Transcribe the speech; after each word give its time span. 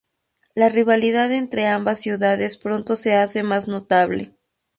La 0.55 0.67
rivalidad 0.67 1.31
entre 1.31 1.67
ambas 1.67 1.99
ciudades 1.99 2.57
pronto 2.57 2.95
se 2.95 3.13
hace 3.13 3.43
más 3.43 3.67
notable. 3.67 4.33